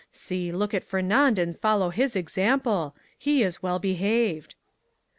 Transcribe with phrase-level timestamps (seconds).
[0.11, 4.55] See, look at Fernand, and follow his example; he is well behaved!"